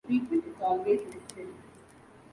Treatment 0.07 0.43
is 0.47 0.55
always 0.59 0.99
necessary. 1.13 1.53